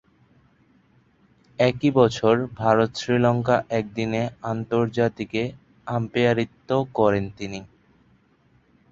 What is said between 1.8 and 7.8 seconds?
বছর ভারত-শ্রীলঙ্কার একদিনের আন্তর্জাতিকে আম্পায়ারিত্ব করেন তিনি।